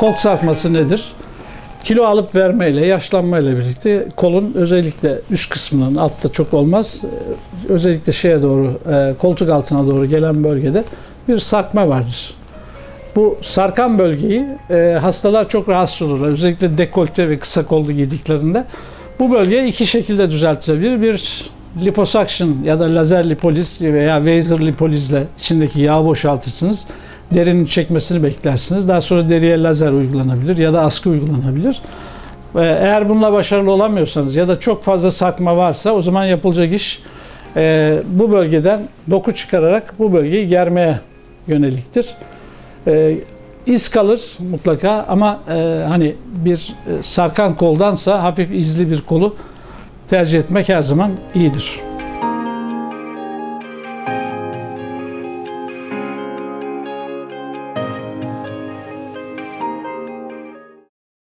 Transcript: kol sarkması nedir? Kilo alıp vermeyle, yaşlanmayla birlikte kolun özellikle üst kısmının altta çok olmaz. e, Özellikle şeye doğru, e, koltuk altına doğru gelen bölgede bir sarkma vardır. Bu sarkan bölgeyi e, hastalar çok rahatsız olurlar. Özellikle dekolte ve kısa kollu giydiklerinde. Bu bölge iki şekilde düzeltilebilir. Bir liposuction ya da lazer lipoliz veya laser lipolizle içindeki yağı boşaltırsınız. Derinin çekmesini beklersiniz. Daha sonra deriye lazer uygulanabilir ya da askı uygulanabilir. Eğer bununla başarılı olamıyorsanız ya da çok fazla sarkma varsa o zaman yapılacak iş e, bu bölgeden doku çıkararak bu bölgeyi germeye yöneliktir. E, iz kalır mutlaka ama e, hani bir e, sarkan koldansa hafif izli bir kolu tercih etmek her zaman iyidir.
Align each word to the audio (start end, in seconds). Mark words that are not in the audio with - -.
kol 0.00 0.14
sarkması 0.14 0.72
nedir? 0.72 1.12
Kilo 1.84 2.04
alıp 2.04 2.34
vermeyle, 2.34 2.86
yaşlanmayla 2.86 3.56
birlikte 3.56 4.08
kolun 4.16 4.52
özellikle 4.54 5.18
üst 5.30 5.50
kısmının 5.50 5.96
altta 5.96 6.32
çok 6.32 6.54
olmaz. 6.54 7.00
e, 7.68 7.72
Özellikle 7.72 8.12
şeye 8.12 8.42
doğru, 8.42 8.78
e, 8.92 9.14
koltuk 9.18 9.50
altına 9.50 9.86
doğru 9.86 10.06
gelen 10.06 10.44
bölgede 10.44 10.84
bir 11.28 11.38
sarkma 11.38 11.88
vardır. 11.88 12.34
Bu 13.16 13.38
sarkan 13.42 13.98
bölgeyi 13.98 14.46
e, 14.70 14.98
hastalar 15.00 15.48
çok 15.48 15.68
rahatsız 15.68 16.02
olurlar. 16.08 16.28
Özellikle 16.28 16.78
dekolte 16.78 17.28
ve 17.28 17.38
kısa 17.38 17.66
kollu 17.66 17.92
giydiklerinde. 17.92 18.64
Bu 19.18 19.32
bölge 19.32 19.66
iki 19.66 19.86
şekilde 19.86 20.30
düzeltilebilir. 20.30 21.02
Bir 21.02 21.50
liposuction 21.84 22.56
ya 22.64 22.80
da 22.80 22.94
lazer 22.94 23.30
lipoliz 23.30 23.82
veya 23.82 24.14
laser 24.26 24.66
lipolizle 24.66 25.24
içindeki 25.38 25.80
yağı 25.80 26.04
boşaltırsınız. 26.04 26.86
Derinin 27.34 27.64
çekmesini 27.64 28.22
beklersiniz. 28.22 28.88
Daha 28.88 29.00
sonra 29.00 29.28
deriye 29.28 29.62
lazer 29.62 29.92
uygulanabilir 29.92 30.56
ya 30.56 30.72
da 30.72 30.80
askı 30.80 31.10
uygulanabilir. 31.10 31.82
Eğer 32.54 33.08
bununla 33.08 33.32
başarılı 33.32 33.70
olamıyorsanız 33.70 34.36
ya 34.36 34.48
da 34.48 34.60
çok 34.60 34.84
fazla 34.84 35.10
sarkma 35.10 35.56
varsa 35.56 35.92
o 35.92 36.02
zaman 36.02 36.24
yapılacak 36.24 36.72
iş 36.72 37.02
e, 37.56 37.96
bu 38.06 38.32
bölgeden 38.32 38.80
doku 39.10 39.34
çıkararak 39.34 39.94
bu 39.98 40.12
bölgeyi 40.12 40.48
germeye 40.48 41.00
yöneliktir. 41.46 42.06
E, 42.86 43.16
iz 43.66 43.88
kalır 43.88 44.36
mutlaka 44.50 45.06
ama 45.08 45.40
e, 45.50 45.84
hani 45.88 46.14
bir 46.26 46.74
e, 46.88 47.02
sarkan 47.02 47.56
koldansa 47.56 48.22
hafif 48.22 48.50
izli 48.52 48.90
bir 48.90 49.00
kolu 49.00 49.36
tercih 50.08 50.38
etmek 50.38 50.68
her 50.68 50.82
zaman 50.82 51.10
iyidir. 51.34 51.89